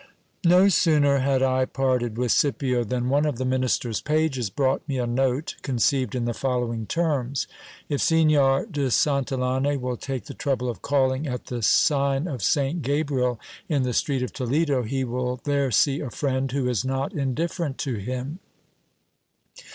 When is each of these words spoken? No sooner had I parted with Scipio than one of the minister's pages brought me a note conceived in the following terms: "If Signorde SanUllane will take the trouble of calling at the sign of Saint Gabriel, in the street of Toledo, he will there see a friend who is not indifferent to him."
No 0.47 0.67
sooner 0.67 1.19
had 1.19 1.43
I 1.43 1.63
parted 1.65 2.17
with 2.17 2.31
Scipio 2.31 2.83
than 2.83 3.07
one 3.07 3.23
of 3.23 3.37
the 3.37 3.45
minister's 3.45 4.01
pages 4.01 4.49
brought 4.49 4.81
me 4.89 4.97
a 4.97 5.05
note 5.05 5.57
conceived 5.61 6.15
in 6.15 6.25
the 6.25 6.33
following 6.33 6.87
terms: 6.87 7.45
"If 7.87 8.01
Signorde 8.01 8.89
SanUllane 8.89 9.79
will 9.79 9.97
take 9.97 10.25
the 10.25 10.33
trouble 10.33 10.69
of 10.71 10.81
calling 10.81 11.27
at 11.27 11.45
the 11.45 11.61
sign 11.61 12.25
of 12.27 12.41
Saint 12.41 12.81
Gabriel, 12.81 13.39
in 13.69 13.83
the 13.83 13.93
street 13.93 14.23
of 14.23 14.33
Toledo, 14.33 14.81
he 14.81 15.03
will 15.03 15.39
there 15.43 15.69
see 15.69 15.99
a 15.99 16.09
friend 16.09 16.51
who 16.51 16.67
is 16.67 16.83
not 16.83 17.13
indifferent 17.13 17.77
to 17.77 17.97
him." 17.97 18.39